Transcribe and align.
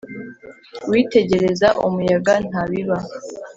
Uwitegereza 0.85 1.67
umuyaga 1.87 2.33
ntabiba 2.47 2.97